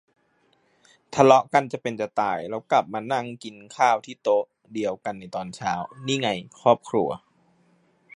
[1.15, 4.43] ทะเลาะกันจะเป็นจะตาย แล้วกลับมานั่งกินข้าวที่โต๊ะ
[4.73, 5.73] เดียวกันในตอนเช้า
[6.07, 6.29] นี่ไง
[6.61, 7.09] ครอบครัว